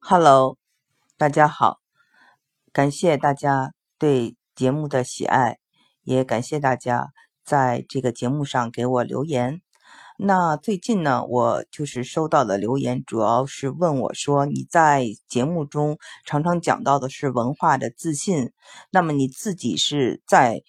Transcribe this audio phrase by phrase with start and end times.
[0.00, 0.56] Hello，
[1.18, 1.80] 大家好，
[2.72, 5.58] 感谢大家对节目的喜爱，
[6.02, 7.10] 也感谢大家
[7.44, 9.60] 在这个节目上给我留言。
[10.16, 18.52] 那最近呢，我就是收到的留言，主要是问我说，你在节目中常常讲到的是文化的自信，
[18.90, 20.62] 那么你自己是在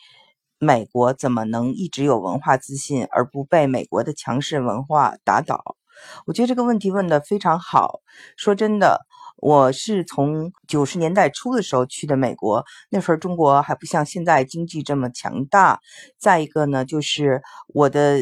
[0.58, 5.78] 美国，怎么能一直有文化自信，而不被美国的强势文化打倒？
[6.26, 8.02] 我觉得这个问题问的非常好。
[8.36, 9.06] 说真的。
[9.42, 15.80] 我是从九十年代初的时候去的美国，那时候中国还不像现在经济这么强大。
[16.18, 18.20] 再一个呢，就是我的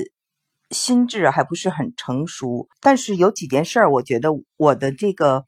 [0.70, 2.68] 心智还不是很成熟。
[2.82, 5.44] 但是有几件事儿，我觉得我的这个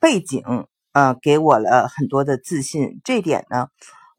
[0.00, 0.42] 背景
[0.92, 3.02] 啊，给我了很多的自信。
[3.04, 3.68] 这点呢，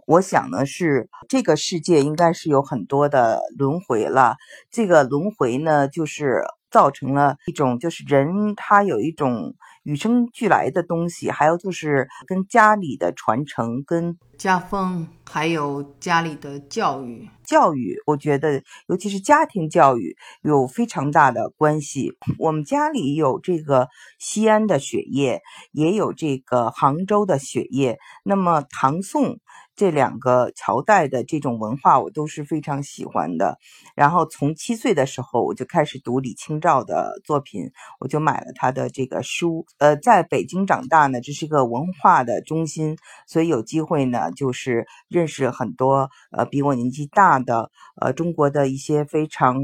[0.06, 4.36] 我想呢是这个世界应该是有很多的轮回了。
[4.70, 9.56] 这个轮回呢，就是造成了一种，就是人他有一种。
[9.84, 17.30] 与生俱来的东西，还有就是跟家里的传承、跟家风，还有家里的教育。
[17.44, 22.14] 教育，我觉得尤其是家庭教育有非常大的关系。
[22.40, 27.98] 我们家里有这个西安的血液，也有这个杭州的血液。
[28.24, 29.40] 那么唐宋。
[29.76, 33.58] 这两个朝代的这种文化，我都是非常喜欢的。
[33.96, 39.66] 然后从七岁的时候，我就开始读李清照的作品，我就买了他的这个书。
[39.80, 49.56] 呃，在北京长大呢，这是一个文化的中心，所以有机会呢，就是认识很多呃比我年纪大的呃中国的一些非常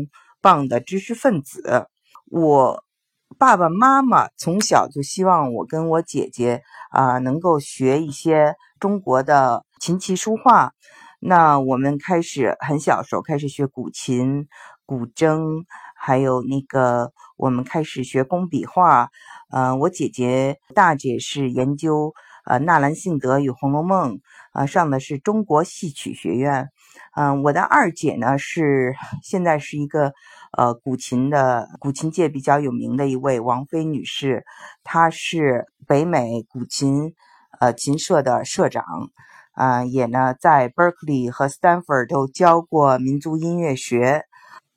[0.41, 1.87] 棒的知识分子。
[2.25, 2.83] 我
[3.37, 9.65] 爸爸妈妈从小就希望我跟我姐姐啊能够学一些中国的。
[9.79, 10.73] 琴棋书画，
[11.21, 14.47] 那我们开始很小时候开始学古琴、
[14.85, 15.63] 古筝，
[15.95, 19.09] 还有那个我们开始学工笔画。
[19.51, 22.13] 嗯，我姐姐大姐是研究
[22.45, 24.15] 呃纳兰性德与《红楼梦》，
[24.51, 26.69] 啊上的是中国戏曲学院。
[27.15, 30.13] 嗯，我的二姐呢是现在是一个
[30.57, 34.43] 呃古琴的古琴界比较有名的一位王菲女士，
[34.83, 37.15] 她是北美古琴
[37.59, 38.83] 呃琴社的社长。
[39.59, 44.23] 啊，也呢，在 Berkeley 和 Stanford 都教过民族音乐学。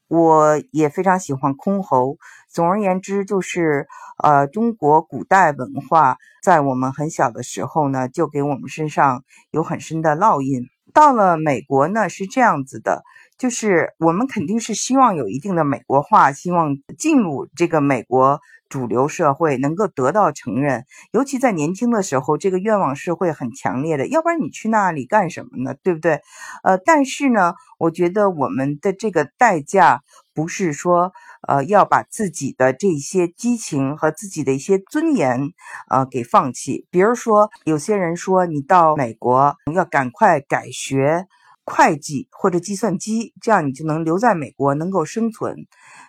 [0.09, 2.16] 我也非常喜欢箜篌。
[2.50, 3.87] 总而言之，就是
[4.20, 9.22] 呃，中国古代文化在我们很小的时候呢，就给我们身上
[9.53, 10.66] 有很深的烙印。
[10.93, 13.04] 到了美国呢，是这样子的，
[13.38, 18.41] 就是我们肯定是希望有一定的美国化，希望进入这个美国。
[18.72, 24.09] 主流社会能够得到承认，尤其在年轻的时候，这个愿望是会很强烈的。
[24.09, 25.75] 要不然你去那里干什么呢？
[25.83, 26.22] 对不对？
[26.62, 30.00] 呃，但是呢，我觉得我们的这个代价
[30.32, 31.12] 不是说，
[31.47, 35.50] 呃，要把自己的这些激情和自己的一些尊严，
[35.91, 36.87] 呃，给放弃。
[36.91, 41.27] 比如说，有些人说你到美国要赶快改学。
[41.65, 45.55] 会计或者计算机，这样你就能留在美国，能够生存。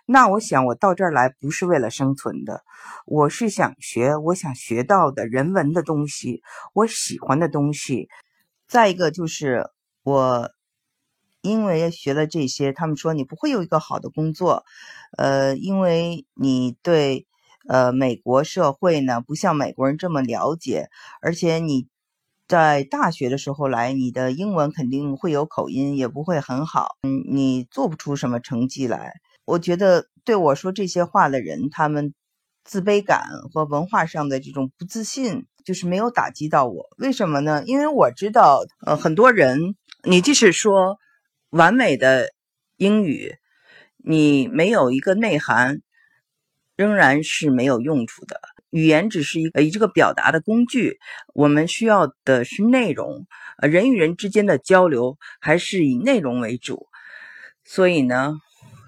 [0.06, 2.64] 那我想，我到这儿来不是为了生存的，
[3.06, 6.42] 我是想学我想学到的人文的东西，
[6.74, 8.10] 我喜欢的东西。
[8.68, 9.70] 再一个就是
[10.04, 10.50] 我，
[11.42, 14.64] 因为学了这些，他们说你不会有一个好的工作，
[15.18, 17.28] 呃，因为你对
[17.70, 20.90] 呃美国社会呢不像美国人这么了解，
[21.22, 21.88] 而且你。
[22.48, 26.90] 在大学的时候来，你的英文肯定会有口音，也不会很好。
[27.04, 29.14] 嗯，你做不出什么成绩来。
[29.46, 32.14] 我觉得对我说这些话的人，他们
[32.64, 36.86] 自卑感和文化上的这种不自信，就是没有打击到我。
[36.98, 37.64] 为什么呢？
[37.66, 40.98] 因为我知道，呃，很多人，你即使说
[41.50, 42.30] 完美的
[42.78, 43.36] 英语，
[43.98, 45.82] 你没有一个内涵，
[46.76, 48.40] 仍然是没有用处的。
[48.74, 50.98] 语言只是一个以这个表达的工具，
[51.36, 53.28] 我们需要的是内容。
[53.60, 56.88] 呃，人与人之间的交流还是以内容为主。
[57.64, 58.34] 所以呢，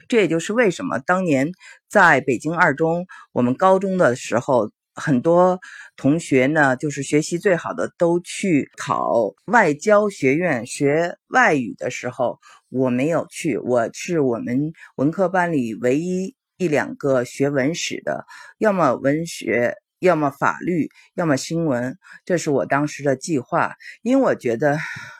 [0.07, 1.51] 这也就是为什么当年
[1.88, 5.59] 在北京二中，我们高中的时候，很多
[5.96, 12.40] 同学呢，就是学习最好的都去考外交学院学外语的时候，
[12.70, 13.59] 我没有去。
[13.59, 16.35] 我是我们文科班里唯一。
[16.57, 18.25] 一两个学文史的，
[18.57, 23.75] 要么文学，要么法律，要么新闻，这是我当时的计划。
[24.02, 24.78] 因为我觉得，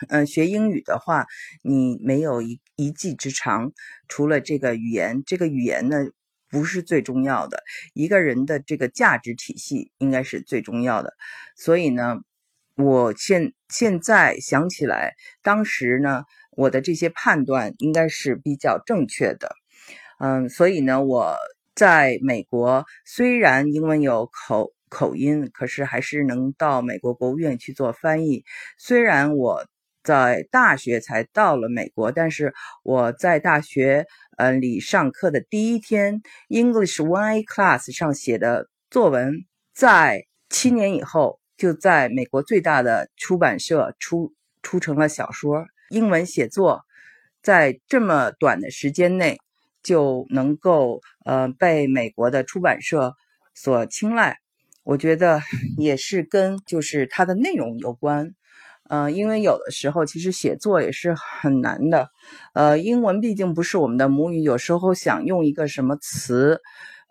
[0.10, 1.26] 嗯，学英语的话，
[1.62, 3.72] 你没有一一技之长，
[4.08, 5.98] 除了这个语言，这个语言呢
[6.50, 11.14] 不是最重要的，一个人的这个价值体系应该是最重要的。
[11.58, 12.18] 所以呢，
[12.76, 19.54] 我现现在想起来，当时呢，我的这些判断应该是比较正确的。
[20.20, 21.36] 嗯，所以呢，我
[21.76, 28.44] 在美国虽然英文有口口音，可是还是能到美国国务院去做翻译。
[28.78, 29.66] 虽然我
[30.04, 32.54] 在大学才到了美国，但是
[32.84, 34.06] 我在大学
[34.38, 39.34] 呃里上课的第一天，English One A Class 上写的作文，
[39.74, 45.66] 在七年以后就在美国最大的出版社出出成了小说。
[45.90, 46.84] 英文写作
[47.42, 49.38] 在这么短的时间内
[49.86, 53.14] 就能够呃被美国的出版社
[53.54, 54.40] 所青睐，
[54.84, 55.40] 我觉得
[55.78, 58.34] 也是跟就是它的内容有关。
[58.88, 62.10] 嗯，因为有的时候其实写作也是很难的，
[62.54, 66.62] 呃，英文毕竟不是我们的母语，有时候想用一个什么词，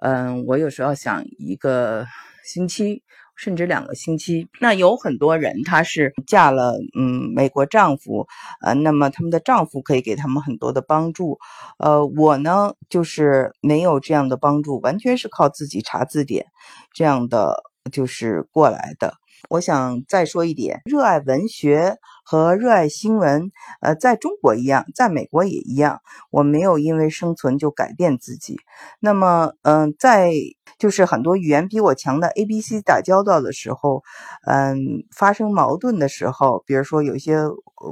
[0.00, 2.06] 嗯，我有时候想一个
[2.44, 3.02] 星期
[3.36, 4.48] 甚至两个星期。
[4.60, 8.26] 那有很多人她是嫁了嗯美国丈夫，
[8.62, 11.38] 呃，那么他们的丈夫可以给他们很多的帮助，
[11.78, 16.46] 呃，我呢就是没有这样的帮助，完全是靠自己查字典
[16.92, 19.14] 这样的就是过来的。
[19.50, 23.50] 我想再说一点，热爱文学和热爱新闻，
[23.80, 26.00] 呃，在中国一样，在美国也一样。
[26.30, 28.56] 我没有因为生存就改变自己。
[28.98, 30.32] 那么，嗯，在
[30.78, 34.02] 就是很多语言比我强的 A、B、C 打交道的时候，
[34.46, 37.36] 嗯，发生矛盾的时候，比如说有些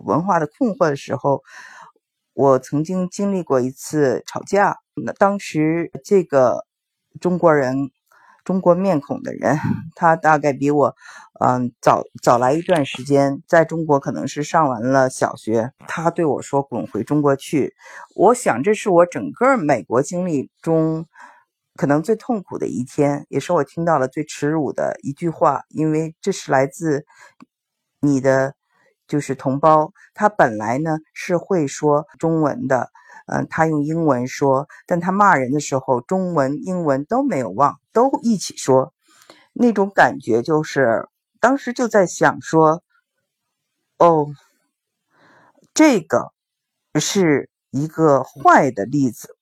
[0.06, 1.43] 文化的困惑的时候，
[2.32, 4.79] 我曾经经历过一次吵架。
[4.94, 6.64] 那当时这个
[7.20, 7.90] 中国人。
[8.44, 9.59] 中国面孔的人，
[9.94, 10.94] 他大概比我，
[11.41, 15.73] 嗯，早早来一段时间，在中国可能是上完了小学。
[15.87, 17.75] 他对我说：“滚回中国去。”
[18.17, 21.06] 我想这是我整个美国经历中
[21.77, 27.05] 可能最痛苦的一天，也是我听到了最耻辱的一句话，因为这是来自
[28.00, 28.55] 你的
[29.06, 32.91] 就是同胞，他本来呢是会说中文的。
[33.27, 38.93] 嗯，他用英文说，但他骂人的时候，中文、英文都没有忘，都一起说。
[39.53, 41.09] 那种感觉就是，
[41.41, 42.83] 当时就在想说，
[43.99, 44.27] 哦，
[45.75, 46.33] 这个
[46.99, 49.37] 是一个坏的例子。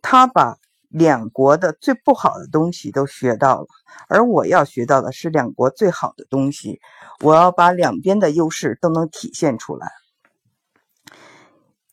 [0.00, 0.56] 他把
[0.88, 3.66] 两国的最不好的东西都学到了，
[4.08, 6.80] 而我要学到的是两国最好的东西。
[7.20, 9.90] 我要把两边的优势都能体现出来。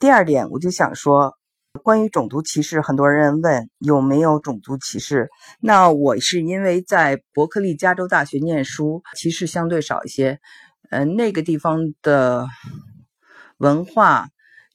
[0.04, 1.38] 第二点，我就想说，
[1.82, 5.30] 关于种族歧视，很多人问有没有种族歧视。
[5.62, 10.42] 那我是因为在伯克利加州大学念书，歧视相对少一些。
[10.90, 12.46] 嗯，那个地方的
[13.60, 14.28] 文化、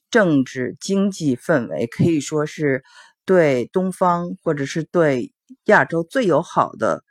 [0.09, 2.83] 政治、经济氛围可以说是
[3.23, 5.31] 对东方或者是对
[5.65, 7.03] 亚洲最友好的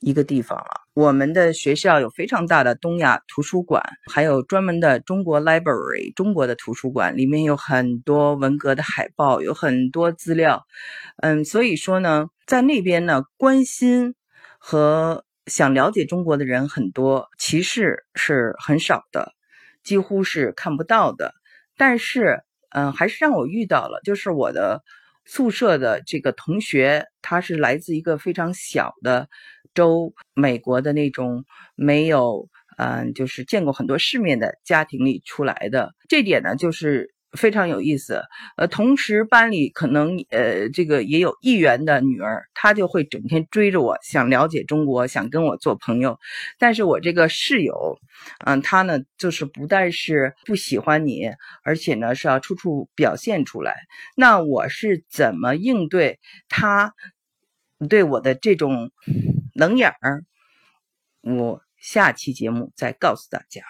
[0.00, 0.87] 一个地方了。
[0.98, 3.80] 我们的学校有非常大的东亚图书馆，
[4.12, 10.66] 还有专门的中国 library 中国的图书馆，里面有很多文革的海报，有很多资料。
[11.18, 14.16] 嗯，所以说呢，在那边呢，关心
[14.58, 19.34] 和想了解中国的人很多，歧视是很少的，
[19.84, 21.32] 几乎是看不到的。
[21.76, 24.82] 但是，嗯，还是让我遇到了，就是我的
[25.24, 29.28] 宿舍的这个同学，他是来自一个非常小的。
[29.74, 31.44] 州美国的那种
[31.76, 38.22] 没有，嗯，就是见过很多世面的家庭里出来的，这点呢就是非常有意思。
[38.56, 46.18] 呃，同时班里可能呃这个也有议员的女儿，她就会整天追着我，想了解中国，想跟我做朋友。
[46.58, 47.98] 但是我这个室友，
[48.46, 51.30] 嗯，她呢就是不但是不喜欢你，
[51.64, 53.74] 而且呢是要处处表现出来。
[54.16, 56.94] 那我是怎么应对她
[57.86, 58.90] 对我的这种？
[59.54, 60.24] 冷眼儿，
[61.22, 63.60] 我下期节目再告诉大家。